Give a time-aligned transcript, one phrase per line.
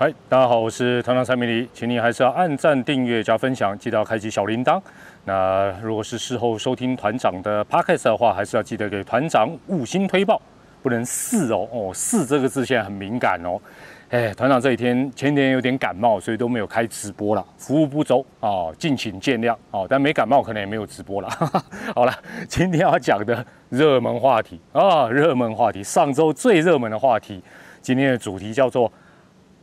[0.00, 4.80] 嗨，大家好，我是团长蔡明黎，请你还是要按赞、订阅、加分享，记得要开启小铃铛。
[5.24, 10.40] 那如果是事后收听团长的 podcast 的话，还是要记得给团长五星推报，
[10.84, 13.58] 不能四哦哦，四这个字现在很敏感哦。
[14.10, 19.84] 哎，团长这几天前天有点感冒，所以都没有开直播了，服务不周哦，敬请见谅哦。
[19.90, 21.28] 但没感冒，可能也没有直播了。
[21.92, 22.14] 好了，
[22.46, 27.42] 今天要讲的热门话题啊，热门话题，上周最热门的话题，
[27.82, 28.92] 今天的主题叫做。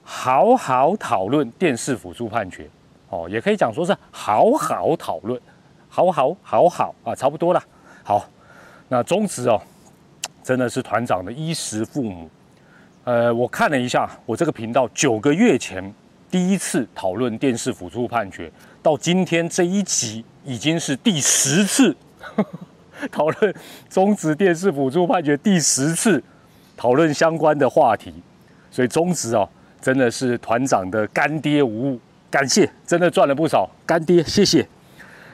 [0.08, 2.70] 好好讨论电视辅助判决，
[3.10, 5.42] 哦，也可以讲说是好好讨论，
[5.90, 7.64] 好好好好啊，差不多了。
[8.04, 8.24] 好，
[8.88, 9.60] 那中职哦，
[10.44, 12.30] 真的是团长的衣食父母。
[13.04, 15.92] 呃，我看了一下，我这个频道九个月前
[16.30, 18.52] 第一次讨论电视辅助判决，
[18.84, 21.96] 到今天这一集已经是第十次
[23.12, 23.56] 讨论
[23.90, 26.24] 中职电视辅助判决，第十次
[26.78, 28.14] 讨论相关的话题，
[28.70, 29.50] 所以中职哦。
[29.86, 32.00] 真的是团长的干爹无误，
[32.32, 34.68] 感谢，真的赚了不少，干爹谢谢。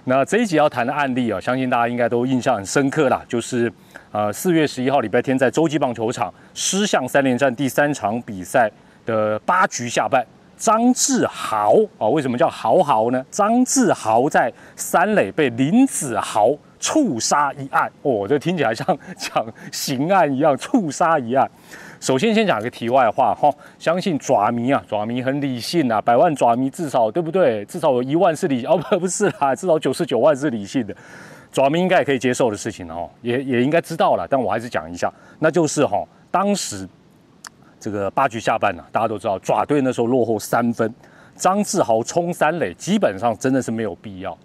[0.04, 3.72] 那这一集要谈的案例啊，相信大家应该都印象很深刻啦，就是
[4.12, 8.70] 呃四月十一号礼拜天在洲际棒球场狮象三连战第三场比赛
[9.06, 10.22] 的八局下半，
[10.58, 13.26] 张志豪啊，为什么叫豪豪呢？
[13.32, 18.86] 张志豪在三垒被林子豪触杀一案，哦，这听起来像
[19.16, 21.50] 讲刑案一样，触杀一案。
[22.02, 27.64] 首先，先讲个题外话哈，相信爪迷啊，爪迷很理性啊，百万爪迷至少对不对？
[27.66, 30.96] 至少有一万是理哦不 不是啦，至少九十九万是理性的，
[31.52, 36.90] 爪迷应该也可以接受的事情哦，也也应该知道了，但我还是讲一下，那就是哈，当时
[37.80, 40.92] 这个八局下半呢，大家都知道爪队那时候落后三分，
[41.36, 44.36] 张志豪冲三垒，基本上真的是没有必要。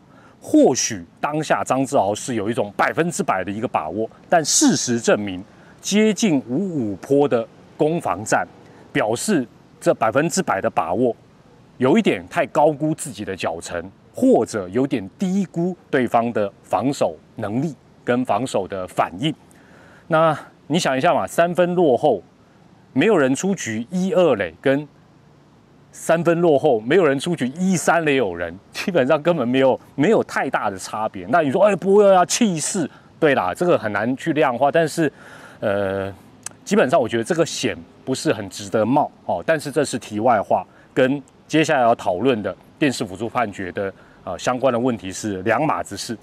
[0.43, 5.43] 或许当下张志豪是有一种百分之百的一个把握，但事实证明。
[5.87, 8.45] 接近五五坡的攻防战，
[8.93, 9.47] 表示
[9.81, 11.15] 这百分之百的把握，
[11.79, 17.73] 有一点太高估自己的脚程，或者有点低估对方的防守能力
[18.05, 19.33] 跟防守的反应。
[20.09, 22.21] 那你想一下嘛，三分落后，
[22.93, 24.89] 没有人出局一二垒，跟
[25.93, 31.25] 三分落后没有人出局一三垒有人，基本上根本没有没有太大的差别。
[31.29, 32.91] 那你说，哎，不要要气势，
[33.21, 35.13] 对啦，这个很难去量化，但是。
[35.61, 36.13] 呃，
[36.65, 43.93] 基本上我觉得这个险不是很值得冒哦，但是这是题外话，跟接下来要讨论的电视辅助判决的
[44.25, 46.17] 呃相关的问题是两码子事。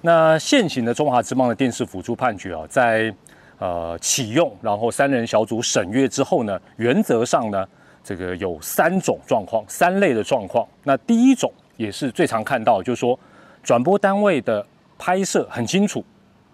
[0.00, 3.12] 那现行的中华之邦的电视辅助判决啊，在
[3.58, 7.66] 呃启用然后三人小组审阅之后呢，原则上呢，
[8.04, 10.66] 这个有三种状况，三类的状况。
[10.84, 13.18] 那第一种也是最常看到，就是说
[13.62, 14.64] 转播单位的
[14.96, 16.04] 拍摄很清楚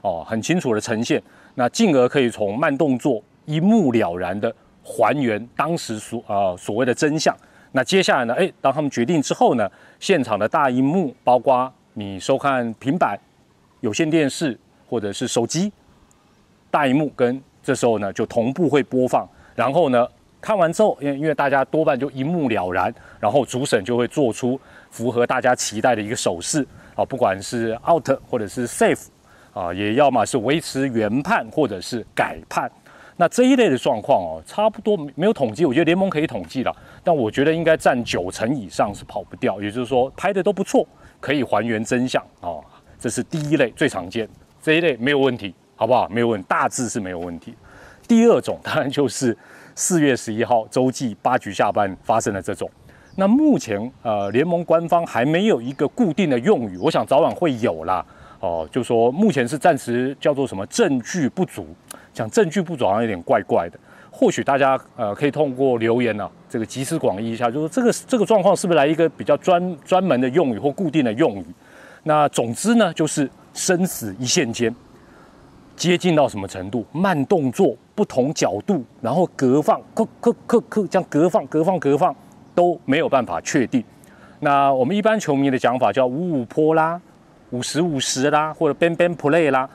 [0.00, 1.22] 哦，很清楚的呈现。
[1.54, 7.34] 那进而可以从慢动作一目了然的还原当时所啊所谓的真相。
[7.72, 8.34] 那接下来呢？
[8.34, 13.18] 诶，当他们决定之后呢，现场的大荧幕，包括你收看平板、
[13.80, 14.56] 有线电视
[14.88, 15.72] 或者是手机，
[16.70, 19.28] 大荧幕跟这时候呢就同步会播放。
[19.56, 20.06] 然后呢，
[20.40, 24.60] 看完之后，因为因为大家多半就一目了然，然后主审就会做出
[24.90, 29.06] 符合大家期待的一个手势啊，不管是 out 或者是 safe。
[29.54, 32.70] 啊，也要么是维持原判，或者是改判。
[33.16, 36.76] 那这一类的状况哦，差不多没有统计，我觉得联盟可以统计了。
[37.04, 40.84] 但我觉得应该占九成以上是跑不掉，也就是说拍的都不错，
[41.20, 42.62] 可以还原真相哦。
[42.98, 44.28] 这是第一类最常见，
[44.60, 46.08] 这一类没有问题，好不好？
[46.08, 47.54] 没有问，大致是没有问题。
[48.08, 49.36] 第二种当然就是
[49.76, 52.68] 四月十一号洲际八局下班发生的这种。
[53.14, 58.04] 那目前呃联盟官方还没有一个固定的用语，我想早晚会有啦。
[58.44, 61.66] 哦，就说目前是暂时叫做什么证据不足，
[62.12, 63.78] 讲证据不足好像有点怪怪的。
[64.10, 71.46] 或许大家呃可以通过留言呢，这个集思广益一下，就说这个这个状况是不是来一个比较专专门的用语或固定的用语？
[72.02, 74.74] 那总之呢，就是生死一线间，
[75.74, 76.84] 接近到什么程度？
[76.92, 82.14] 慢动作、不同角度，然后隔放、克克克克这样隔放、隔放、隔放
[82.54, 83.82] 都没有办法确定。
[84.40, 87.00] 那我们一般球迷的讲法叫五五坡啦。
[87.54, 89.68] 五十五十啦，或者 ban ban play 啦，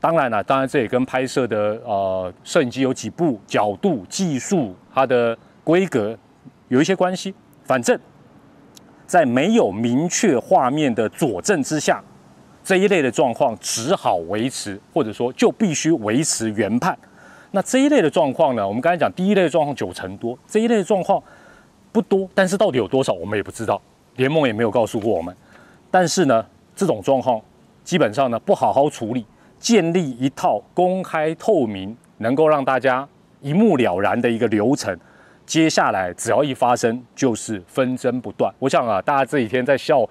[0.00, 6.16] 当然了，当然这也跟拍摄的呃摄影机有几部、角度、技术、它的规格
[6.68, 7.34] 有一些关系。
[7.64, 7.98] 反正，
[9.06, 12.02] 在没有明确画面的佐证之下，
[12.62, 16.96] 这一类的状况只好维持，或者说就必须维持原判。
[17.50, 18.66] 那这一类的状况呢？
[18.66, 21.22] 我们刚才讲第一类状况九成多，这一类的状况
[21.92, 23.80] 不多，但是到底有多少我们也不知道，
[24.16, 25.36] 联盟也没有告诉过我们。
[25.90, 26.44] 但是呢？
[26.74, 27.40] 这种状况，
[27.82, 29.24] 基本上呢不好好处理，
[29.58, 33.06] 建立一套公开透明、能够让大家
[33.40, 34.98] 一目了然的一个流程，
[35.46, 38.52] 接下来只要一发生，就是纷争不断。
[38.58, 40.06] 我想啊，大家这几天在笑，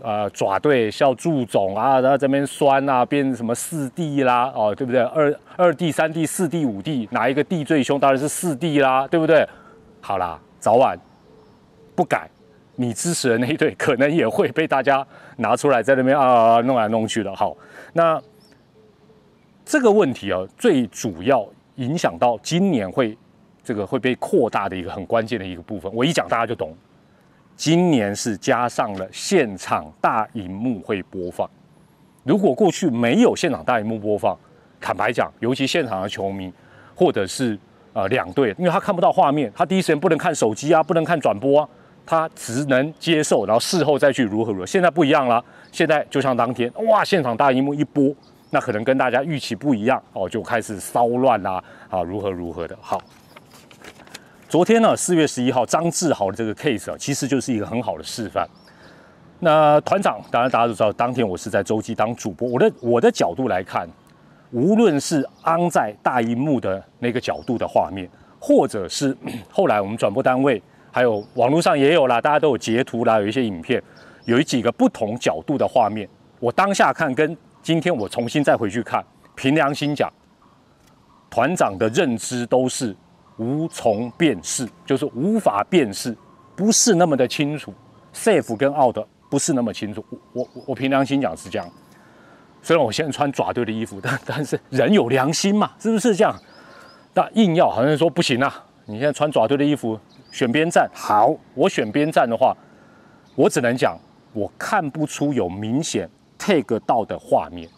[0.00, 5.02] 呃，爪队笑祝总啊，然后这边酸啊，变什么四弟啦，哦，对不对？
[5.02, 7.98] 二二弟、三弟、四弟、五弟，哪一个弟最凶？
[7.98, 9.46] 当然是四弟啦，对不对？
[10.00, 10.96] 好啦，早晚
[11.96, 12.30] 不改，
[12.78, 17.34] 你支持的那一队可能也会被大家拿出来在那边啊弄来弄去的。
[17.36, 17.56] 好，
[17.92, 18.20] 那
[19.64, 21.46] 这个问题啊，最主要
[21.76, 23.16] 影响到今年会。
[23.64, 26.74] 这个会被扩大的一个很关键的一个部分，我一讲大家就懂。
[27.54, 31.46] 今年是加上了现场大荧幕会播放，
[32.24, 34.34] 如果过去没有现场大荧幕播放，
[34.80, 36.50] 坦白讲，尤其现场的球迷
[36.94, 37.58] 或者是
[37.92, 41.68] 呃两队，因为他看不到画面，他第一时间不能看手机啊，不能看转播啊，
[42.08, 44.66] 他只能接受，然后事后再去如何如何。
[44.66, 48.10] 现在不一样了，现在就像当天哇，现场大荧幕一播，
[48.48, 52.98] 那可能跟大家预期不一样哦，就开始骚乱啦啊，如何如何的好。
[54.48, 58.48] 昨天呢，四月十一号，张志豪的这个 case 啊，其实就是一个很好的示范。
[59.40, 62.48] 那团长，当然大家都知道，当天我是在周记当主播。
[62.48, 63.86] 我的我的角度来看，
[64.50, 68.08] 无论是安在大荧幕的那个角度的画面，
[68.40, 69.14] 或者是
[69.52, 70.62] 后来我们转播单位，
[70.98, 73.80] 还有网络上也有啦，大家都有截图啦，有一些影片，
[74.24, 76.08] 有几个不同角度的画面。
[76.40, 79.00] 我当下看跟今天我重新再回去看，
[79.36, 80.12] 凭良心讲，
[81.30, 82.96] 团长的认知都是。
[83.36, 86.12] 无从辨识，就是无法辨识，
[86.56, 87.72] 不是那么的清楚。
[88.12, 88.98] safe 跟 out
[89.30, 90.04] 不是那么清楚。
[90.32, 91.70] 我我我凭良心讲是这样。
[92.60, 96.34] 虽然我现在穿爪队的衣服，但但是人有良心嘛，是不是这样？
[97.14, 98.64] 那硬要好像说不行啊！
[98.86, 99.96] 你现在穿爪队的衣服
[100.30, 102.56] 选边站，好，我选边站的话，
[103.34, 103.98] 我只能讲
[104.32, 106.08] 我看不出有明显
[106.38, 107.68] take 到的画面。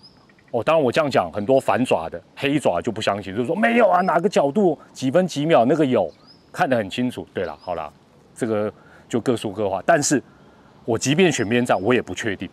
[0.52, 6.12] 哦，当然我这样讲，很多反爪的黑爪就不相信，就说没有啊，哪个角度几分几秒那个有，
[6.52, 7.24] 看得很清楚。
[7.32, 7.92] 对了，好了，
[8.34, 8.72] 这个
[9.08, 9.80] 就各说各话。
[9.86, 10.20] 但是，
[10.84, 12.50] 我即便选边站，我也不确定。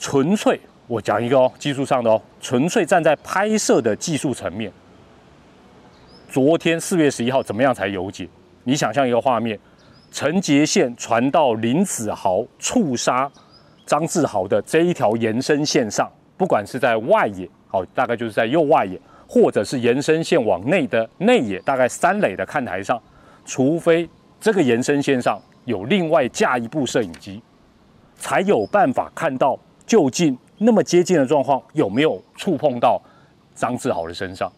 [0.00, 4.72] 纯粹我讲一个哦，技术上的哦，纯粹站在拍摄的技术层面。
[6.28, 8.28] 昨天四月十一号怎么样才有解？
[8.64, 9.58] 你想象一个画面，
[10.10, 13.30] 陈杰线传到林子豪触杀
[13.86, 16.10] 张志豪的这一条延伸线上。
[16.36, 18.98] 不管是在外野，好，大概就是在右外野，
[19.28, 22.98] 或者是延伸线往内的内野，大概三垒的看台上，
[23.44, 24.08] 除非
[24.40, 27.42] 这个延伸线上有另外架一部摄影机，
[28.16, 33.00] 才有办法看到就近那么接近的状况有没有触碰到
[33.54, 34.50] 张志豪的身上。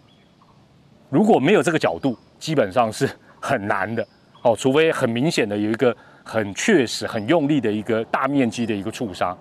[1.11, 3.11] 如果没有这个角度，基本上是
[3.43, 4.06] 很难的，
[4.43, 9.37] 哦，除非很明显的有一个很确实、很用力的一个大面积的一个触杀。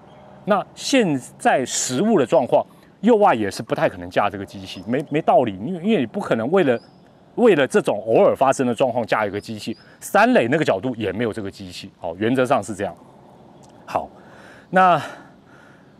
[0.46, 2.66] 那现在实物的状况，
[3.02, 6.80] 右外也是不太可能架这个机器，没没道理，因为因为你不可能为了
[7.36, 12.96] 为了这种偶尔发生的状况架一个机器，三垒那个角度也没有这个机器，好，原则上是这样。
[13.86, 14.10] 好，
[14.72, 15.00] 那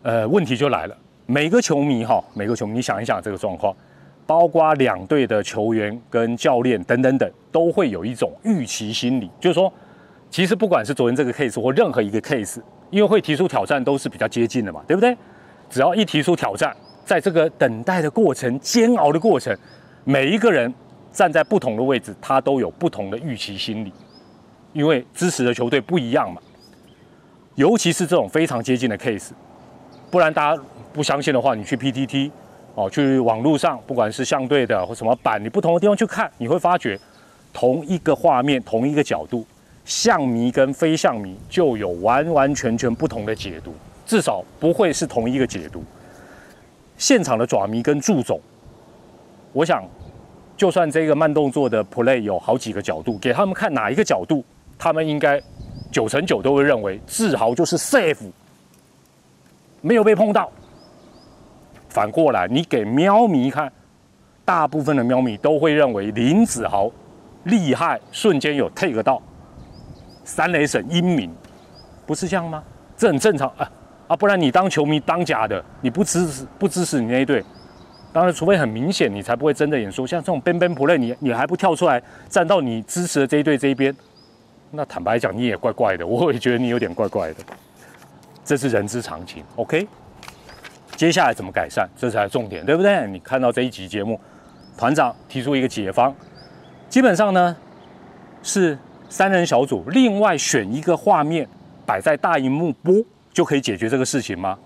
[0.02, 0.96] 呃问题就来了，
[1.26, 3.72] 每个球迷哈，每个球迷，你想一想这个状况，
[4.26, 9.72] 包括两队的球员跟教练等等等，都会有一种预期心理，就是说，
[10.30, 12.60] 其实不管是昨天这个 case 或任何一个 case。
[12.92, 15.16] 因为会提出挑战都是比较接近的嘛，对不对？
[15.70, 16.76] 只要一提出挑战，
[17.06, 19.56] 在这个等待的过程、煎熬的过程，
[20.04, 20.70] 每一个人
[21.10, 23.90] 站在不同的位置，他都有不同的预期心理。
[24.74, 26.38] 因为支持的球队不一样嘛，
[27.54, 29.30] 尤其是这种非常接近的 case，
[30.10, 32.30] 不然大家不相信的话，你去 PTT
[32.74, 36.98] 哦，去网络上，不管是相对的或什么版，你不同的地方去看，你会发觉
[37.52, 39.44] 同一个画面、同一个角度。
[39.84, 43.74] 象迷跟非象迷就有完完全全不同的解读，
[44.06, 45.82] 至少不会是同一个解读。
[46.96, 48.40] 现场的爪迷跟助总，
[49.52, 49.82] 我想，
[50.56, 54.44] 就算这个慢动作的 play 有好几个角度，给他们看哪一个角度，
[54.78, 55.42] 他们应该
[55.90, 58.30] 九成九都会认为志豪就是 safe，
[59.80, 60.48] 没有被碰到。
[61.92, 63.70] 反过来，你给喵迷看，
[64.46, 66.90] 大部分的喵迷都会认为林子豪
[67.44, 69.20] 厉害，瞬间有 take 到。
[70.24, 71.30] 三雷神英明，
[72.06, 72.64] 不是这样吗？
[72.96, 73.70] 这很正常啊
[74.08, 74.16] 啊！
[74.16, 77.44] 不然你当球迷当假的，你不支持不支持你那一队，
[78.10, 80.06] 当然除非很明显，你才不会睁着眼说。
[80.06, 83.94] 像这种边边不认，你你还不跳出来站到你支持的这一队这一边，
[84.70, 87.36] 那坦白讲你也怪怪的，我也觉得你有点怪怪的。
[88.44, 89.86] 这是人之常情，OK？
[90.96, 91.88] 接下来怎么改善？
[91.96, 93.06] 这才是重点，对不对？
[93.08, 94.20] 你看到这一集节目，
[94.76, 96.14] 团长提出一个解方，
[96.88, 97.56] 基本上呢
[98.42, 98.78] 是。
[99.08, 101.46] 三人小组另外选一个画面
[101.84, 102.94] 摆在大荧幕播
[103.30, 104.58] 就可以解决这个事情吗？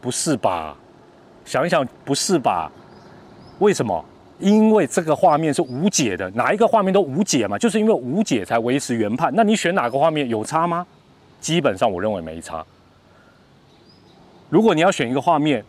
[0.00, 0.76] 不是吧？
[1.44, 2.70] 想一想，不是吧？
[3.58, 4.04] 为什么？
[4.38, 9.32] 因为这个画面是无解的，哪一个画面都无解嘛，就是因为无解才维持原判。
[9.34, 10.86] 那你选哪个画面有差吗？
[11.40, 12.64] 基本上我认为没差。
[14.48, 15.62] 如果你要选一个画面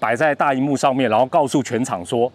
[0.00, 2.30] 摆在大荧幕上面，然后告诉全场说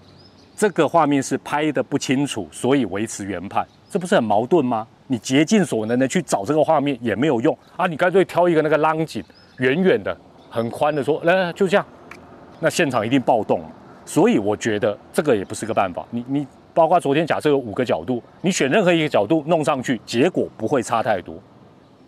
[0.55, 4.87] 这个画面是拍的不清楚，所以维持原判，这不是很矛盾吗？
[5.07, 7.85] 你竭尽所能的去找这个画面也没有用啊！
[7.85, 9.21] 你干脆挑一个那个浪景，
[9.57, 10.15] 远远的、
[10.49, 11.85] 很宽的说，来来就这样，
[12.61, 13.61] 那现场一定暴动。
[14.05, 16.05] 所以我觉得这个也不是个办法。
[16.11, 21.35] 你你包括昨天假设有五个角度，你选任何一个角度弄上去，结果不会差太多。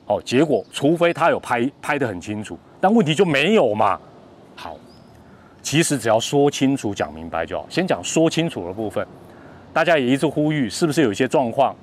[0.05, 3.97] 哦，结果除非他有拍拍得很清楚，但问题就没有嘛。
[4.57, 4.75] 好，
[5.61, 7.65] 其实只要说清楚、讲明白就好。
[7.69, 9.07] 先讲说清楚的部分，
[9.71, 11.73] 大家也一直呼吁，是不是有一些状况？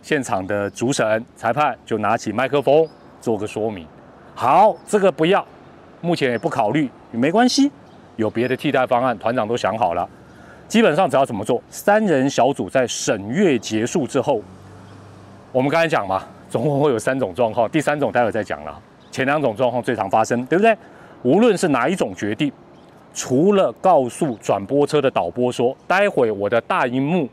[0.00, 2.88] 现场的主审裁判就拿起麦克风
[3.20, 3.86] 做个说明。
[4.34, 5.46] 好，这个不要，
[6.00, 7.70] 目前也不考虑，没关系，
[8.16, 10.08] 有别的替代方案，团长都想好了。
[10.66, 14.40] 基本上只要怎么做，三人小组在审阅结束之后，
[15.52, 18.80] 我们刚才讲嘛，总共会有三种状况，第三种待会再讲了。
[19.18, 20.76] 前两种状况最常发生，对不对？
[21.24, 22.52] 无论是哪一种决定，
[23.12, 27.28] 除了告诉转播车的导播说，待会我的大荧幕。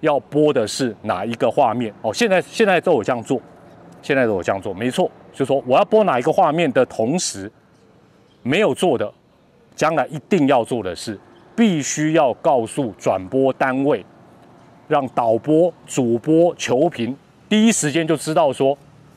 [0.00, 1.90] 要播的是哪一个画面？
[2.02, 3.40] 哦，现在现在都有这样做，
[4.02, 7.50] 现在都有这样做，没错，就说我要播哪一个画面的同时，
[8.42, 9.10] 没有做的，
[9.74, 11.18] 将来一定要做的是，
[11.56, 14.04] 必须要告诉转播单位，
[14.86, 17.16] 让导播、主播、球评
[17.48, 18.76] 第一时间就知道说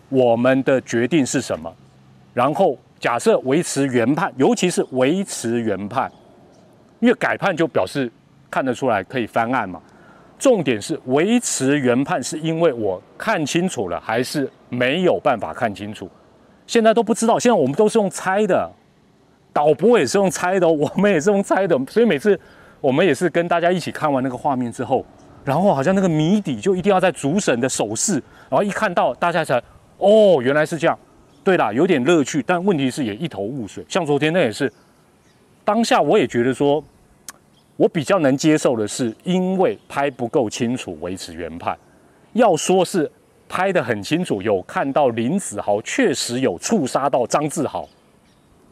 [0.10, 1.76] 我们的决定是什么，
[2.36, 6.12] 然后假设维持原判，尤其是维持原判，
[7.00, 8.12] 因为改判就表示
[8.51, 9.82] 看得出来可以翻案嘛。
[10.38, 16.10] 重点是维持原判，是因为我看清楚了，还是没有办法看清楚？
[16.68, 17.39] 现在都不知道。
[17.39, 18.70] 现在我们都是用猜的，
[19.54, 21.80] 导播也是用猜的，我们也是用猜的。
[21.88, 22.38] 所以每次
[22.82, 25.06] 我们也是跟大家一起看完那个画面之后，
[25.46, 28.15] 然后好像那个谜底就一定要在主审的手势，
[28.50, 29.56] 然后一看到大家才
[30.00, 31.00] 哦，原来是这样。
[31.46, 33.86] 对啦，有点乐趣，但问题是也一头雾水。
[33.88, 34.70] 像昨天那也是，
[35.64, 36.84] 当下我也觉得说。
[37.78, 41.78] 我比较能接受的是，因为拍不够清楚，维持原判。
[42.32, 43.12] 要说是
[43.50, 47.86] 拍得很清楚，有看到林子豪确实有触杀到张志豪，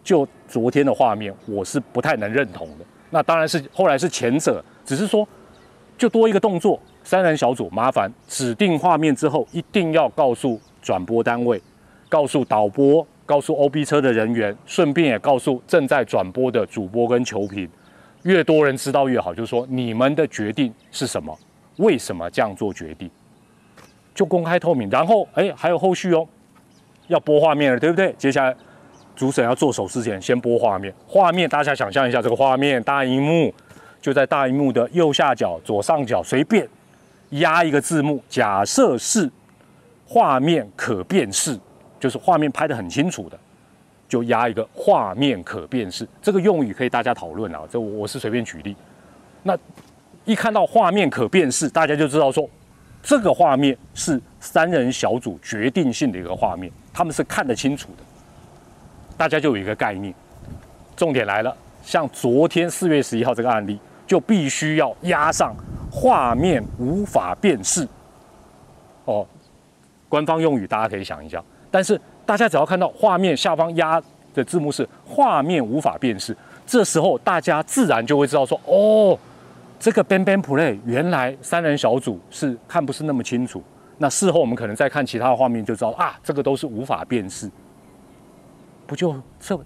[0.06, 2.86] 就昨天的画面，我是不太能认同的。
[3.10, 5.28] 那当然是后来是前者，只是说
[5.98, 11.62] 就多一个动作，三人小组麻烦指定画面之后，一定要告诉转播单位，
[12.14, 17.68] 告诉导播，告诉 OB 车的人员，顺便也告诉正在转播的主播跟球评。
[18.22, 21.36] 越多人知道越好，就是说你们的决定是什么？
[21.78, 23.10] 为什么这样做决定？
[24.14, 24.88] 就公开透明。
[24.92, 26.24] 然后，哎，还有后续哦，
[27.08, 28.14] 要播画面了，对不对？
[28.16, 28.56] 接下来
[29.16, 30.94] 主审要做手之前，先播画面。
[31.08, 33.52] 画面大家想象一下，这个画面大荧幕
[34.00, 36.70] 就在大荧幕的右下角、左上角，随便
[37.32, 38.22] 压一个字幕。
[38.30, 39.28] 假设是
[40.06, 41.60] 画面可辨识，
[42.04, 43.40] 就是画面拍得很清楚的。
[44.10, 47.62] 就压一个画面可辨识，这个用语可以大家讨论啊。
[47.72, 48.76] 这我是随便举例。
[49.42, 49.58] 那
[50.26, 52.48] 一看到画面可辨识，大家就知道说，
[53.02, 58.04] 这个画面是三人小组决定性的一个画面，他们是看得清楚的。
[59.18, 60.14] 大家就有一个概念。
[60.98, 65.56] 重点来了，像昨天四月十一号这个案例，就必须要压上
[65.90, 67.88] 画面无法辨识。
[69.06, 69.26] 哦，
[70.10, 71.42] 官方用语大家可以想一下，
[71.74, 72.00] 但是。
[72.26, 74.02] 大家只要看到画面下方压
[74.34, 76.34] 的字幕是画面无法辨识，
[76.66, 79.20] 这时候大家自然就会知道说，哦，
[79.78, 83.62] 这个 ban ban play 原来三人小组是看不是那么清楚。
[83.98, 87.52] 那事后我们可能再看其他的画面就知道啊，这个都是无法辨识，
[88.88, 89.60] 不就这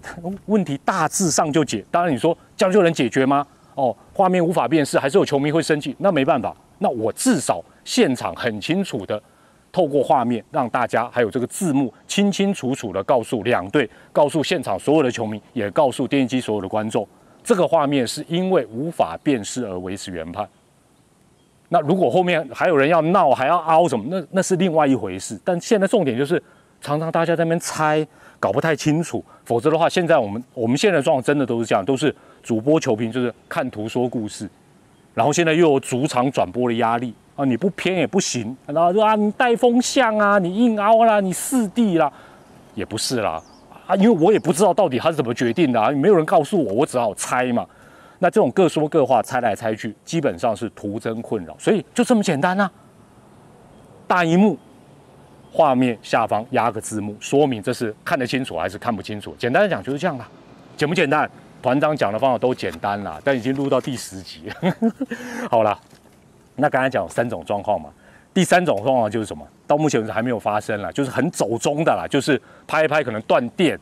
[0.46, 1.84] 问题大致上就解。
[1.92, 3.46] 当然你说这样就能解决吗？
[3.76, 9.22] 哦，画面无法辨识，还是有球迷会生气，那没办法，那我至少现场很清楚的。
[9.78, 17.06] 透过画面，让大家还有这个字幕清清楚楚的告诉两队，告诉现场所有的球迷，也告诉电视机所有的观众，
[17.44, 20.48] 这个画面是因为无法辨识而维持原判。
[21.68, 25.40] 那如果后面还有人要闹，还要凹什么，那那是另外一回事。
[25.44, 26.42] 但现在重点就是，
[26.80, 28.04] 常常大家在那边猜，
[28.40, 29.24] 搞不太清楚。
[29.44, 34.50] 否则的话，现在我们我们现在的状况真的都是这样，都是主播球评就是看图说故事，
[35.14, 37.14] 然后现在又有主场转播的压力。
[37.38, 42.12] 啊，你不偏也不行，然后说啊，你带风向啊，你硬凹啦，你四 D 啦，
[42.74, 43.40] 也不是啦，
[43.86, 47.64] 啊，因为我也不知道到底他是怎么决定的啊，没有人告诉我，我只好猜嘛。
[48.18, 52.68] 那这种各说各话，猜来猜去，基本上是徒增困扰，所以就这么简单啊。
[54.08, 54.58] 大荧幕
[55.52, 59.32] 画面下方压个字幕，说明这是看得清楚还是看不清楚。
[59.38, 60.28] 简单的讲就是这样啦，
[60.76, 61.30] 简不简单？
[61.62, 64.74] 团长讲的方法都简单啦，但已经录到第十集了。
[65.50, 65.78] 好了，
[66.58, 67.88] 那刚才讲三种状况嘛，
[68.34, 69.46] 第三种状况就是什么？
[69.66, 73.78] 到目前为止还没有发生啦，就是很走中的啦，就是拍一拍可能断电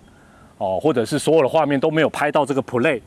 [0.59, 3.01] 哦，或者是所有的画面都没有拍到这个 play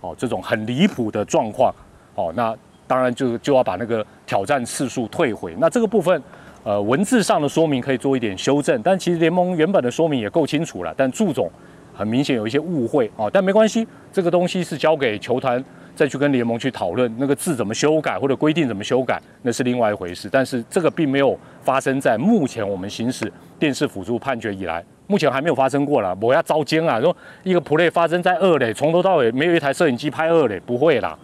[0.00, 1.74] 哦，这种很离谱的状况
[2.14, 2.54] 哦，那
[2.86, 5.54] 当然就就要把那个挑战次数退回。
[5.58, 6.22] 那这个部分，
[6.62, 11.50] 呃，文字上的说明可以做一点修正，但其实联盟原本的说明也够清楚了，但祝总
[11.94, 15.64] 很明显有一些误会哦，但没关系，这个东西是交给球团。
[15.94, 20.28] 再去跟联盟去讨论那个字怎么修改或者规定怎么修改，那是另外一回事。
[20.30, 26.16] 但是这个并没有发生在目前我们行使电视辅助判决以来，目前还没有发生过了。
[26.20, 27.00] 我要遭奸啊！
[27.00, 31.16] 说一个 play 发生在二垒，从头到尾没有一台摄影机拍二垒，不会啦。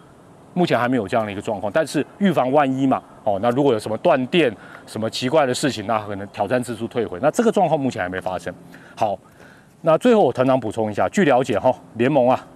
[0.53, 1.71] 目前还没有这样的一个状况。
[1.73, 4.53] 但是预防万一嘛，哦，那如果有什么断电、
[4.85, 7.19] 什么奇怪的事情，那可能挑战次数退回。
[7.21, 8.53] 那这个状况目前还没发生。
[8.95, 9.17] 好，
[9.81, 12.47] 那最后我团长补充一下，据了解哈，联盟啊。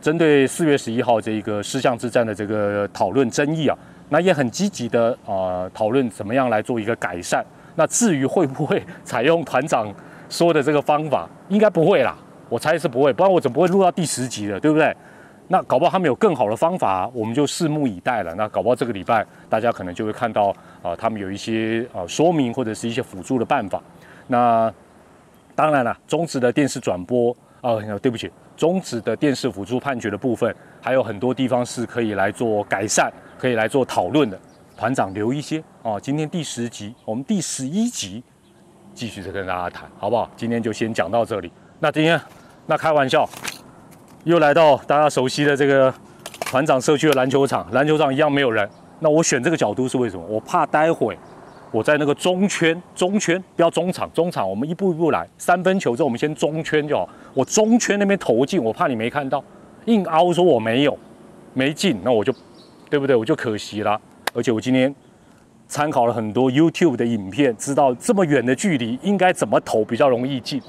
[0.00, 3.76] 针对四月十一号这一个狮象之战的这个讨论争议啊，
[4.08, 7.44] 那也很积极的啊讨论怎么样来做一个改善。
[7.74, 9.92] 那至于会不会采用团长
[10.28, 12.16] 说的这个方法，应该不会啦，
[12.48, 14.94] 我猜是不会，不然我怎么会录到第十集了，对不对？
[15.48, 18.34] 那搞不好他们有更好的方法，我们就拭目以待了。
[18.34, 23.82] 那搞不好这个礼拜大家可能就会看到啊，他们有一些啊说明或者是一些辅助的办法。
[24.26, 24.72] 那
[25.54, 28.30] 当然了，中止的电视转播啊，对不起。
[28.58, 34.38] 终止的电视辅助判决的部分，还有很多地方是可以来做改善，可以来做讨论的。
[34.76, 35.98] 团长留一些哦。
[36.02, 38.22] 今天第十集，我们第十一集
[38.92, 40.28] 继续再跟大家谈，好不好？
[40.36, 41.52] 今天就先讲到这里。
[41.78, 42.20] 那今天
[42.66, 43.28] 那开玩笑，
[44.24, 45.94] 又来到大家熟悉的这个
[46.40, 48.68] 团长社区的篮球场，篮球场一样没有人。
[48.98, 50.26] 那我选这个角度是为什么？
[50.26, 51.16] 我怕待会。
[51.70, 55.28] 我在那个中圈，中圈不要中场，中场我们一步一步来。
[55.36, 57.08] 三分球之后，我们先中圈就好。
[57.34, 59.42] 我中圈那边投进，我怕你没看到，
[59.84, 60.98] 硬凹说我没有，
[61.52, 62.32] 没进，那我就，
[62.88, 63.14] 对不对？
[63.14, 64.00] 我就可惜了。
[64.32, 64.94] 而且我今天
[65.66, 70.62] 参考了很多 YouTube 的影片，知道这么远的距离应该怎么投比较容易进。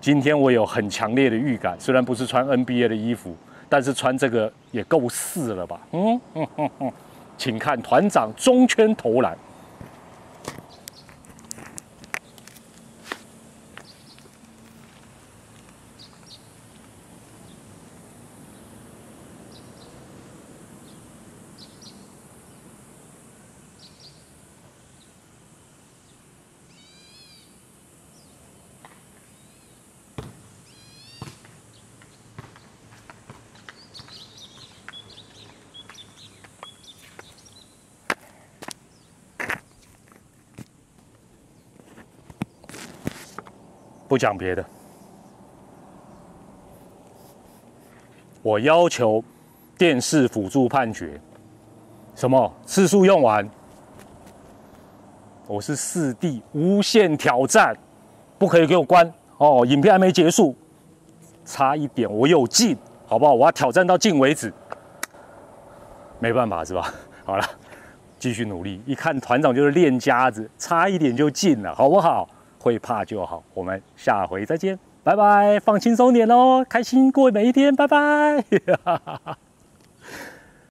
[0.00, 3.34] 今天我有很强烈的预感，虽然不是穿 NBA 的衣服，
[3.68, 5.80] 但是穿这个也够似了吧？
[5.90, 6.92] 嗯嗯嗯嗯，
[7.36, 9.36] 请看团长中圈投篮。
[44.16, 44.64] 不讲别的，
[48.40, 49.22] 我要求
[49.76, 51.20] 电视辅助判决，
[52.14, 53.46] 什么次数用完，
[55.46, 57.76] 我是四 D 无限挑战，
[58.38, 60.56] 不可以给我关哦，影片还没结束，
[61.44, 62.74] 差一点我有进，
[63.06, 63.34] 好不好？
[63.34, 64.50] 我要挑战到进为止，
[66.20, 66.90] 没办法是吧？
[67.22, 67.44] 好了，
[68.18, 68.80] 继续努力。
[68.86, 72.26] 一看团长就是练家子，差一点就进了，好不好？
[72.66, 78.44] 会怕就好，我们下回再见，拜拜，放轻松点哦，开心过每一天，拜拜。